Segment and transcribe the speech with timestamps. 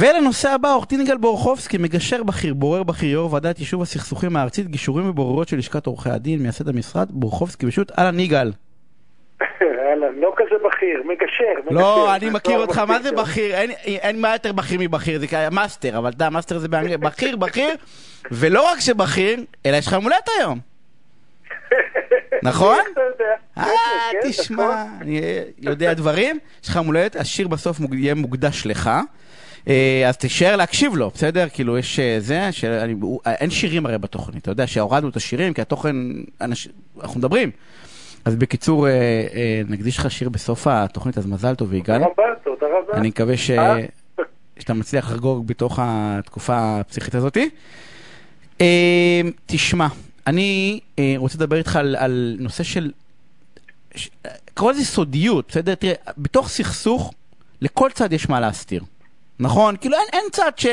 [0.00, 4.68] ולנושא הבא, עורך דין יגאל בורוכובסקי, מגשר בכיר, בורר בכיר, יו"ר ועדת יישוב הסכסוכים הארצית,
[4.68, 8.52] גישורים ובוררויות של לשכת עורכי הדין, מייסד המשרד, בורוכובסקי פשוט, אהלן יגאל.
[9.42, 11.70] אהלן, לא כזה בכיר, מגשר.
[11.70, 12.16] לא, מגשר.
[12.16, 13.54] אני זה מכיר תואר אותך, מה זה בכיר?
[13.54, 17.74] אין- מה יותר בכיר מבכיר, זה כאלה master, אבל אתה master זה באנגלית, בכיר, בכיר,
[18.30, 20.58] ולא רק שבכיר, אלא יש לך יום הולדת היום.
[22.42, 22.78] נכון?
[23.58, 23.64] אה,
[24.12, 24.30] כן, נכון.
[24.30, 25.20] תשמע, אני
[25.58, 28.90] יודע דברים, יש לך יום הולדת, השיר בסוף יהיה מוקדש לך.
[29.68, 31.46] אה, אז תישאר להקשיב לו, בסדר?
[31.52, 32.94] כאילו יש אה, זה, שאני-
[33.26, 35.96] אה, אין שירים הרי בתוכנית, אתה יודע שהורדנו את השירים, כי התוכן,
[36.42, 36.68] אנש-
[37.02, 37.50] אנחנו מדברים.
[38.24, 41.98] אז בקיצור, אה, אה, נקדיש לך שיר בסוף התוכנית, אז מזל טוב ויגאל.
[41.98, 42.98] תודה רבה, תודה רבה.
[42.98, 43.50] אני מקווה ש...
[44.58, 47.50] שאתה מצליח לחגוג בתוך התקופה הפסיכית הזאתי.
[48.60, 49.86] אה, תשמע,
[50.26, 52.90] אני אה, רוצה לדבר איתך על, על נושא של...
[53.94, 54.10] ש-
[54.54, 55.74] קרוא לזה סודיות, בסדר?
[55.74, 57.12] תראה, בתוך סכסוך,
[57.62, 58.82] לכל צד יש מה להסתיר.
[59.40, 59.76] נכון?
[59.76, 60.66] כאילו אין, אין צד ש...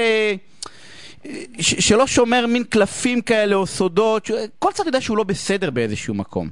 [1.59, 1.89] ש...
[1.89, 4.31] שלא שומר מין קלפים כאלה או סודות, ש...
[4.59, 6.49] כל צד יודע שהוא לא בסדר באיזשהו מקום.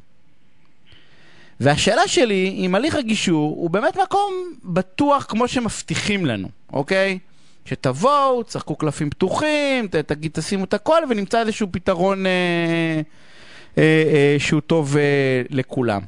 [1.59, 7.19] והשאלה שלי, אם הליך הגישור הוא באמת מקום בטוח כמו שמבטיחים לנו, אוקיי?
[7.65, 12.31] שתבואו, תשחקו קלפים פתוחים, תגיד, תשימו את הכל ונמצא איזשהו פתרון אה,
[13.77, 16.01] אה, אה, שהוא טוב אה, לכולם.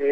[0.00, 0.06] אה,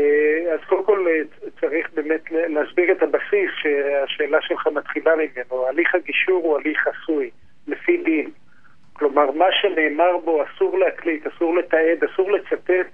[0.55, 5.67] אז קודם כל אה, צריך באמת להסביר את הבסיס שהשאלה שלך מתחילה ממנו.
[5.67, 7.31] הליך הגישור הוא הליך חסוי,
[7.67, 8.31] לפי דין.
[8.93, 12.91] כלומר, מה שנאמר בו אסור להקליט, אסור לתעד, אסור לצטט,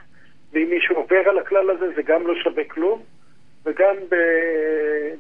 [0.52, 3.02] ואם מישהו עובר על הכלל הזה זה גם לא שווה כלום.
[3.64, 3.94] וגם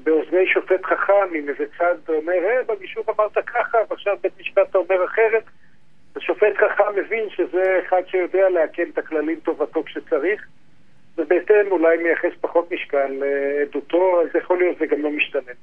[0.02, 5.04] באוזני שופט חכם, אם איזה צד אומר, אה, בגישור אמרת ככה, ועכשיו בית משפט אומר
[5.04, 5.42] אחרת,
[6.16, 10.46] השופט חכם מבין שזה אחד שיודע לעכל את הכללים טובתו כשצריך,
[11.18, 15.54] ובהתאם אולי מייחס פחות משקל לעדותו, אז יכול להיות זה גם לא משתלם.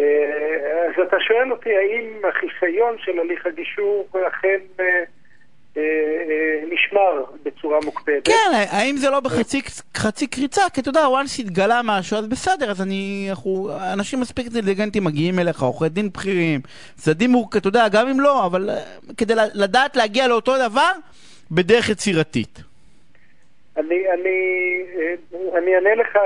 [0.00, 4.84] אה, אז אתה שואל אותי האם החיסיון של הליך הגישור אכן אה,
[5.76, 5.82] אה,
[6.70, 8.26] נשמר בצורה מוקפדת?
[8.26, 9.62] כן, האם זה לא בחצי
[9.96, 10.62] חצי קריצה?
[10.74, 15.38] כי אתה יודע, once התגלה משהו, אז בסדר, אז אני, אנחנו, אנשים מספיק אינטליגנטים מגיעים
[15.38, 16.60] אליך, עורכי דין בכירים,
[16.94, 18.70] צדדים מורכבים, אתה יודע, גם אם לא, אבל
[19.16, 20.90] כדי לדעת להגיע לאותו דבר
[21.50, 22.65] בדרך יצירתית.
[23.76, 24.38] אני, אני,
[25.56, 26.18] אני אענה לך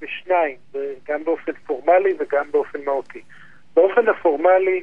[0.00, 0.56] בשניים,
[1.08, 3.22] גם באופן פורמלי וגם באופן מהותי.
[3.74, 4.82] באופן הפורמלי,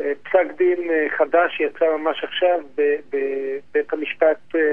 [0.00, 4.72] אה, פסק דין אה, חדש יצא ממש עכשיו בבית המשפט, אה,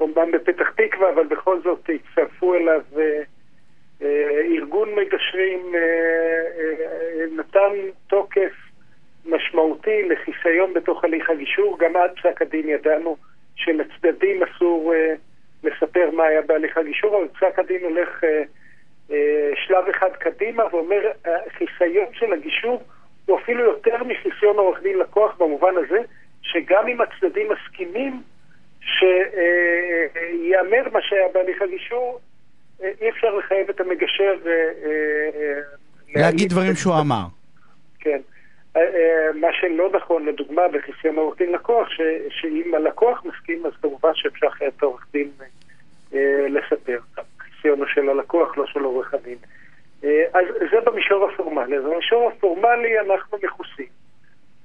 [0.00, 2.82] אומנם בפתח תקווה, אבל בכל זאת הצטרפו אליו
[4.56, 5.74] ארגון מגשרים,
[7.36, 7.72] נתן
[8.06, 8.52] תוקף
[9.26, 11.78] משמעותי לחיסיון בתוך הליך הגישור.
[11.78, 13.16] גם עד פסק הדין ידענו
[13.56, 15.14] שלצדדים אסור אה,
[15.64, 18.42] לספר מה היה בהליך הגישור, אבל פסק הדין הולך אה,
[19.10, 22.82] אה, שלב אחד קדימה ואומר, החיסיון של הגישור
[23.26, 25.98] הוא אפילו יותר מחיסיון עורך דין לקוח במובן הזה,
[26.42, 28.22] שגם אם הצדדים מסכימים
[28.80, 32.20] שיאמר מה שהיה בהליך הגישור,
[32.82, 34.34] אי אפשר לחייב את המגשר
[36.14, 37.24] להגיד דברים שהוא אמר.
[38.00, 38.20] כן.
[38.76, 43.72] אה, אה, מה שלא נכון, לדוגמה, בחיסיון עורך דין לקוח, ש, שאם הלקוח מסכים, אז
[43.82, 45.30] כמובן שאפשר לחייב את העורך דין
[46.14, 46.98] אה, לספר.
[47.38, 49.38] חיסיונו של הלקוח, לא של עורך הדין.
[50.34, 51.76] אז זה במישור הפורמלי.
[51.76, 53.86] אז במישור הפורמלי אנחנו מכוסים.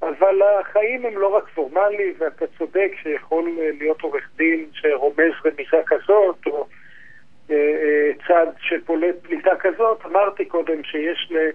[0.02, 3.50] אבל החיים הם לא רק פורמלי, ואתה צודק שיכול
[3.80, 6.68] להיות עורך דין שרומז רמיזה כזאת, או
[8.28, 10.06] צד שפולט פליטה כזאת.
[10.06, 11.50] אמרתי קודם שיש ל...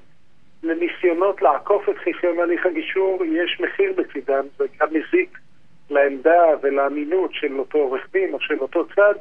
[0.64, 5.38] לניסיונות לעקוף את חיסיון הליך הגישור, יש מחיר בצדם, זה גם מזיק
[5.90, 9.14] לעמדה ולאמינות של אותו עורך דין או של אותו צד.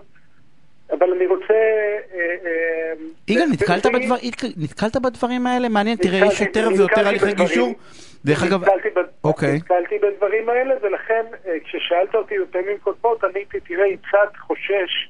[0.92, 1.54] אבל אני רוצה...
[1.54, 2.94] אה, אה,
[3.28, 4.16] יגאל, ב- נתקלת, בדבר,
[4.58, 5.70] נתקלת בדברים האלה?
[5.70, 7.74] מעניין, תראה, יש יותר ויותר הליכי גישור.
[8.26, 8.64] דרך אגב,
[9.24, 9.56] אוקיי.
[9.56, 15.10] נתקלתי בדברים האלה, ולכן אה, כששאלת אותי בפעמים קודמות, עניתי, תראה, צד חושש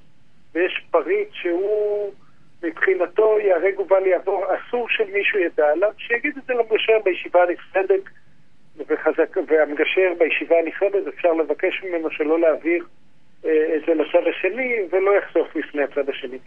[0.55, 2.11] ויש פריט שהוא
[2.94, 8.04] מבחינתו ייהרג ובל יעבור, אסור שמישהו ידע עליו, שיגיד את זה למגשר בישיבה הנפרדת,
[8.78, 12.86] וחזק, והמגשר בישיבה הנפרדת, אפשר לבקש ממנו שלא להעביר
[13.45, 16.38] אה, את זה לצד השני, ולא יחשוף לפני הצד השני.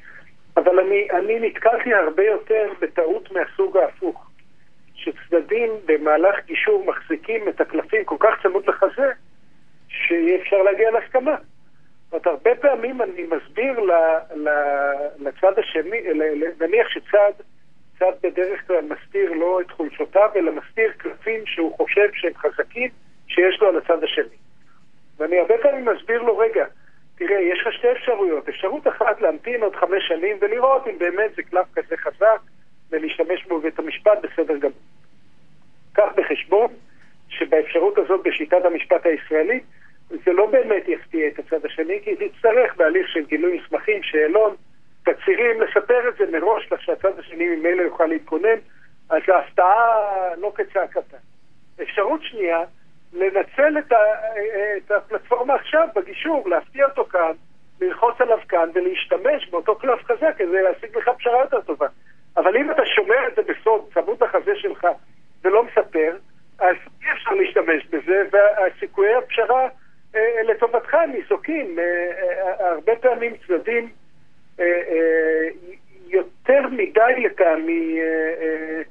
[0.56, 4.26] אבל אני, אני נתקלתי הרבה יותר בטעות מהסוג ההפוך.
[4.94, 9.10] שצדדים במהלך גישור מחזיקים את הקלפים כל כך צמוד לחזה,
[9.88, 11.36] שאי אפשר להגיע להסכמה.
[12.10, 13.92] זאת הרבה פעמים אני מסביר ל,
[14.34, 14.48] ל,
[15.18, 16.00] לצד השני,
[16.60, 17.32] נניח שצד,
[17.98, 22.90] צד בדרך כלל מסתיר לא את חולשותיו, אלא מסתיר קלפים שהוא חושב שהם חזקים,
[23.28, 24.36] שיש לו על הצד השני.
[25.18, 26.64] ואני הרבה פעמים מסביר לו, רגע,
[27.18, 28.48] תראה, יש לך שתי אפשרויות.
[28.48, 32.40] אפשרות אחת להמתין עוד חמש שנים ולראות אם באמת זה קלף כזה חזק,
[32.90, 34.78] ולהשתמש בו בבית המשפט, בסדר גמור.
[35.92, 36.68] קח בחשבון
[37.28, 39.64] שבאפשרות הזאת בשיטת המשפט הישראלית,
[40.08, 44.54] זה לא באמת יפתיע את הצד השני, כי זה יצטרך בהליך של גילוי מסמכים, שאלון,
[45.02, 48.58] תצהירים, לספר את זה מראש, כך שהצד השני ממילא יוכל להתכונן,
[49.10, 51.16] אז ההפתעה לא כצעקתה.
[51.82, 52.60] אפשרות שנייה,
[53.12, 53.96] לנצל את, ה,
[54.76, 57.32] את הפלטפורמה עכשיו בגישור, להפתיע אותו כאן,
[57.80, 61.86] ללחוץ עליו כאן ולהשתמש באותו קלף חזק כדי להשיג לך פשרה יותר טובה.
[62.36, 64.86] אבל אם אתה שומר את זה בסוד, צמוד לחזה שלך,
[65.44, 66.16] ולא מספר,
[66.58, 69.68] אז אי אפשר להשתמש בזה, וסיכויי הפשרה
[70.48, 71.78] לטובתך ניזוקים.
[71.78, 73.88] אה, אה, הרבה פעמים צדדים
[74.60, 75.48] אה, אה,
[76.08, 78.04] יותר מדי לטעמי אה,
[78.42, 78.82] אה,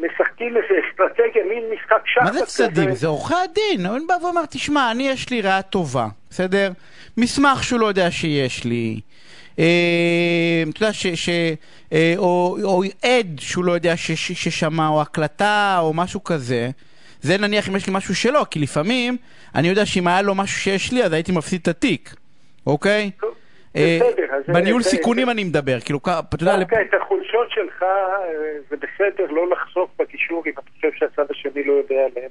[0.00, 2.94] משחקים איזה אסטרטגיה, מין משחק שחמט מה זה צדדים?
[2.94, 3.86] זה עורכי הדין.
[3.86, 6.70] הוא בא ואומר, תשמע, אני יש לי ראייה טובה, בסדר?
[7.16, 9.00] מסמך שהוא לא יודע שיש לי.
[9.58, 10.92] אה, אתה יודע,
[11.92, 16.70] אה, או, עד שהוא לא יודע ששמע, או הקלטה, או משהו כזה.
[17.20, 19.16] זה נניח אם יש לי משהו שלא, כי לפעמים
[19.54, 22.14] אני יודע שאם היה לו משהו שיש לי, אז הייתי מפסיד את התיק,
[22.66, 23.10] אוקיי?
[23.76, 27.88] אה, בסדר, בניהול זה- סיכונים אני מדבר, כאילו, אתה יודע, דווקא את החולשות שלך אה,
[28.70, 32.30] זה בסדר לא לחשוף בקישור אם אתה חושב שהצד השני לא יודע עליהן.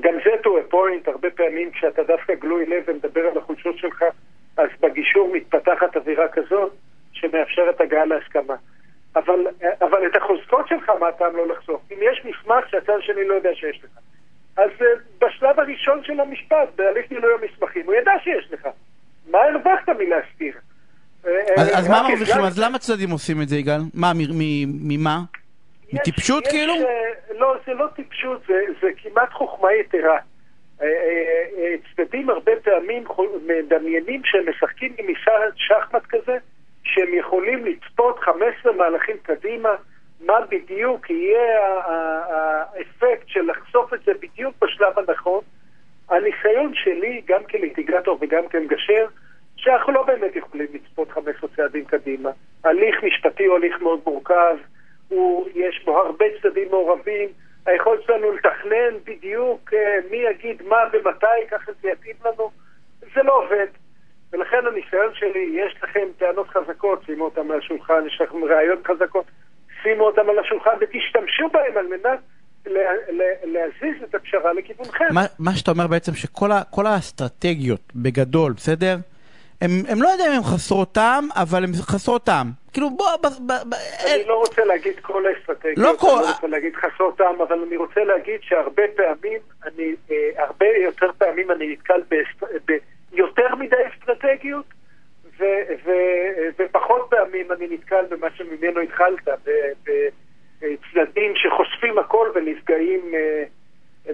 [0.00, 4.02] גם זה to a point, הרבה פעמים כשאתה דווקא גלוי לב ומדבר על החולשות שלך,
[4.56, 6.72] אז בגישור מתפתחת אווירה כזאת
[7.12, 8.54] שמאפשרת הגעה להסכמה.
[9.18, 9.46] אבל,
[9.80, 11.80] אבל את החוזקות שלך, מה הטעם לא לחשוף?
[11.92, 13.90] אם יש מסמך שהצד השני לא יודע שיש לך,
[14.56, 14.86] אז אה,
[15.18, 18.68] בשלב הראשון של המשפט, בהליך גילוי המסמכים, הוא ידע שיש לך.
[19.30, 20.54] מה הרווחת מלהסתיר?
[21.26, 22.42] אה, אז, אה, אז מה רק מרוויחים?
[22.44, 23.80] אז למה צדדים עושים את זה, יגאל?
[23.94, 24.12] מה,
[24.66, 25.20] ממה?
[25.92, 26.74] מטיפשות יש, כאילו?
[27.38, 30.18] לא, זה לא טיפשות, זה, זה כמעט חוכמה יתרה.
[31.96, 33.04] צדדים הרבה פעמים
[33.46, 35.06] מדמיינים שהם משחקים עם
[35.56, 36.36] שחמט כזה,
[36.88, 39.68] שהם יכולים לצפות 15 מהלכים קדימה,
[40.20, 41.58] מה בדיוק יהיה
[42.28, 45.40] האפקט של לחשוף את זה בדיוק בשלב הנכון.
[46.08, 49.06] הניסיון שלי, גם כליטיגטור וגם כמגשר,
[49.56, 52.30] שאנחנו לא באמת יכולים לצפות 15 צעדים קדימה.
[52.64, 54.56] הליך משפטי הוא הליך מאוד מורכב,
[55.08, 57.28] הוא, יש בו הרבה צדדים מעורבים,
[57.66, 62.50] היכולת שלנו לתכנן בדיוק אה, מי יגיד מה ומתי, ככה זה יתאים לנו,
[63.14, 63.66] זה לא עובד.
[64.32, 69.24] ולכן הניסיון שלי, יש לכם טענות חזקות, שימו אותן על השולחן, יש לכם ראיות חזקות,
[69.82, 72.18] שימו אותן על השולחן ותשתמשו בהן על מנת
[72.66, 72.80] לה,
[73.10, 75.04] לה, להזיז את הפשרה לכיוונכם.
[75.14, 76.50] מה, מה שאתה אומר בעצם שכל
[76.86, 78.96] האסטרטגיות בגדול, בסדר?
[79.60, 82.46] הם, הם לא יודעים אם הם חסרות טעם, אבל הם חסרות טעם.
[82.72, 83.74] כאילו בוא, ב, ב, ב,
[84.14, 87.62] אני לא רוצה להגיד כל האסטרטגיות, לא כל- אני לא רוצה להגיד חסרות טעם, אבל
[87.66, 92.44] אני רוצה להגיד שהרבה פעמים, אני, אה, הרבה יותר פעמים אני נתקל באסט-
[93.12, 93.76] ביותר מדי
[94.18, 94.64] אסטרטגיות,
[95.38, 95.44] ו,
[95.84, 95.90] ו,
[96.58, 99.28] ופחות פעמים אני נתקל במה שממנו התחלת,
[100.60, 103.44] בצדדים שחושפים הכל ונפגעים אה,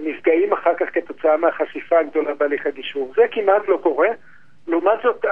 [0.01, 3.13] נפגעים אחר כך כתוצאה מהחשיפה הגדולה בהליך הגישור.
[3.15, 4.07] זה כמעט לא קורה.
[4.67, 5.25] לעומת זאת,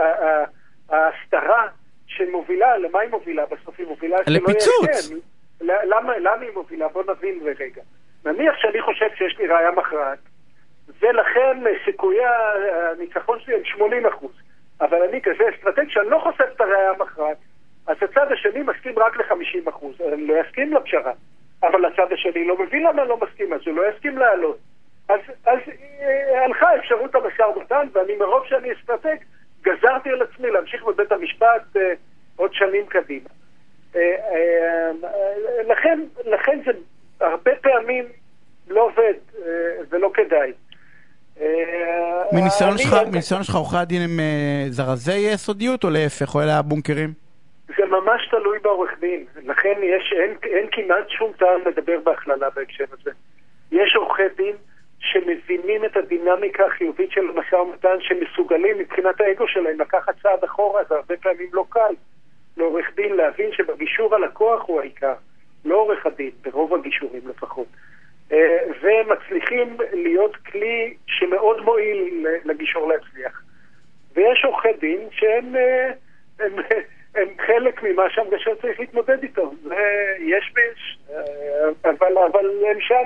[0.90, 1.68] ההסתרה
[2.08, 3.80] שמובילה, למה היא מובילה בסוף?
[3.80, 5.10] היא מובילה שלא לפיצוץ.
[5.10, 5.16] כן.
[5.62, 6.88] למה, למה היא מובילה?
[6.88, 7.82] בוא נבין רגע.
[8.26, 10.20] נניח שאני חושב שיש לי ראייה מכרעת,
[11.02, 14.32] ולכן סיכויי הניצחון שלי הם 80 אחוז.
[14.84, 17.38] אבל אני כזה אסטרטג שאני לא חושף את הראייה המכרעת,
[17.88, 19.96] אז הצד השני מסכים רק ל-50 אחוז.
[20.14, 21.12] אני לא אסכים לפשרה.
[21.64, 24.58] אבל הצד השני לא מבין למה לא מסכים, אז הוא לא יסכים לעלות.
[25.10, 25.60] אז, אז
[26.02, 29.16] אה, הלכה אפשרות המשא ומתן, ואני מרוב שאני אסטרטג,
[29.62, 31.94] גזרתי על עצמי להמשיך בבית המשפט אה,
[32.36, 33.30] עוד שנים קדימה.
[33.96, 36.72] אה, אה, אה, לכן, לכן זה
[37.20, 38.06] הרבה פעמים
[38.68, 39.14] לא עובד
[39.46, 39.52] אה,
[39.90, 40.52] ולא כדאי.
[41.42, 46.60] אה, מניסיון שלך, מניסיון שלך עורכי הדין הם אה, זרזי סודיות או להפך, או אלה
[46.60, 47.14] הבונקרים?
[47.78, 52.84] זה ממש תלוי בעורך דין, לכן יש, אין, אין כמעט שום טעם לדבר בהכללה בהקשר
[52.92, 53.12] הזה.
[53.72, 54.56] יש עורכי דין
[55.00, 60.96] שמבינים את הדינמיקה החיובית של המשא ומתן, שמסוגלים מבחינת האגו שלהם לקחת צעד אחורה, זה
[60.96, 61.94] הרבה פעמים לא קל
[62.58, 65.14] לעורך דין להבין שבגישור הלקוח הוא העיקר,
[65.66, 67.68] לא עורך הדין, ברוב הגישורים לפחות.
[68.34, 68.38] אה,
[68.82, 73.42] ומצליחים להיות כלי שמאוד מועיל לגישור להצליח.
[74.16, 75.92] ויש עורכי דין שהם אה,
[76.40, 76.54] הם,
[77.22, 79.54] הם חלק ממה שהמגשר צריך להתמודד איתו.
[80.20, 81.20] יש ויש, אה,
[81.92, 83.06] אבל, אבל הם שם.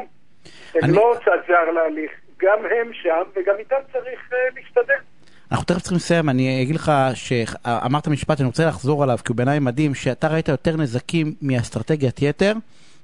[0.75, 4.19] הם אני- לא צד זר להליך, גם הם שם וגם איתם צריך
[4.55, 4.93] להסתדר.
[5.51, 9.35] אנחנו תכף צריכים לסיים, אני אגיד לך שאמרת משפט, אני רוצה לחזור עליו, כי הוא
[9.37, 12.53] בעיניי מדהים, שאתה ראית יותר נזקים מאסטרטגיית יתר,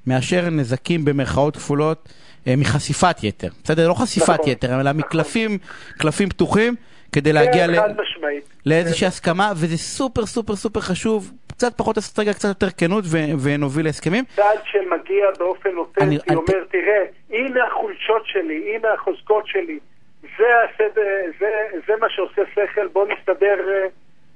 [0.08, 2.10] מאשר נזקים במרכאות כפולות
[2.48, 3.48] אה, מחשיפת יתר.
[3.64, 3.88] בסדר?
[3.90, 4.50] לא חשיפת נכון.
[4.50, 4.92] יתר, אלא.
[4.94, 5.58] מקלפים
[5.98, 6.76] קלפים פתוחים,
[7.12, 7.76] כדי להגיע כן, ל...
[7.76, 8.44] חד משמעית.
[8.66, 13.86] לאיזושהי הסכמה, וזה סופר סופר סופר חשוב, קצת פחות אסטרטגיה, קצת יותר כנות ו- ונוביל
[13.86, 14.24] להסכמים.
[14.36, 19.80] צעד שמגיע באופן אותנטי, אני- אומר, תראה, הנה החולשות שלי, הנה החוזקות שלי,
[20.22, 21.02] זה, הסדר,
[21.40, 21.46] זה,
[21.88, 23.88] זה מה שעושה שכל, בוא נסתדר אה,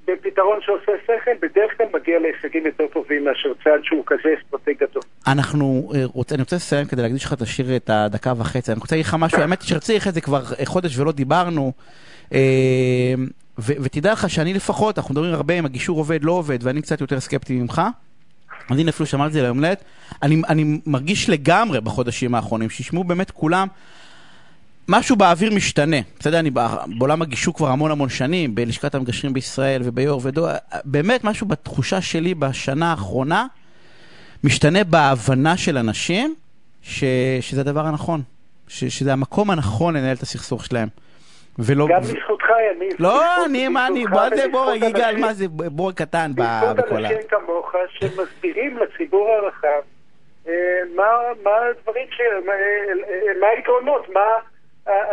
[0.07, 5.03] בפתרון שעושה שכל, בדרך כלל מגיע להישגים יותר טובים מאשר צעד שהוא כזה אסטרטג גדול.
[5.27, 8.79] אנחנו, אה, רוצ, אני רוצה לסיים כדי להקדיש לך את השיר את הדקה וחצי, אני
[8.79, 11.71] רוצה להגיד לך משהו, האמת היא שרציתי לך את זה כבר אה, חודש ולא דיברנו,
[12.33, 12.39] אה,
[13.59, 17.01] ו, ותדע לך שאני לפחות, אנחנו מדברים הרבה אם הגישור עובד, לא עובד, ואני קצת
[17.01, 17.81] יותר סקפטי ממך,
[18.69, 19.83] הנה אפילו שמעתי את זה ליום הולדת,
[20.23, 23.67] אני, אני מרגיש לגמרי בחודשים האחרונים, שישמעו באמת כולם,
[24.89, 26.67] משהו באוויר משתנה, בסדר, אני בע-
[26.97, 30.47] בעולם הגישור כבר המון המון שנים, בלשכת המגשרים בישראל וביו"ר ודו,
[30.85, 33.45] באמת משהו בתחושה שלי בשנה האחרונה,
[34.43, 36.35] משתנה בהבנה של אנשים
[36.81, 37.03] ש,
[37.41, 38.21] שזה הדבר הנכון,
[38.67, 40.87] ש, שזה המקום הנכון לנהל את הסכסוך שלהם.
[41.59, 41.87] ולא...
[41.89, 42.93] גם בזכותך, יניב.
[42.99, 46.95] לא, בזכות- אני, מה אני, בוא זה בורג, יגאל, מה זה בור קטן בזכות בכל
[46.95, 46.99] ה...
[46.99, 49.67] אנשים כמוך שמסבירים לציבור הרחב
[50.47, 50.53] אה,
[50.95, 51.03] מה
[51.79, 52.07] הדברים.
[52.45, 54.21] מה- אה, מה היתרונות, מה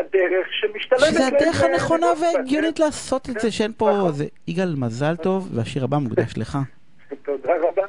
[0.00, 1.02] הדרך שמשתלמת...
[1.02, 2.84] שזה הדרך אה, הנכונה והגיונית כן?
[2.84, 3.90] לעשות את זה, כן, שאין פה...
[3.90, 4.26] נכון.
[4.48, 6.58] יגאל, מזל טוב, והשיר הבא מוקדש לך.
[7.24, 7.83] תודה רבה.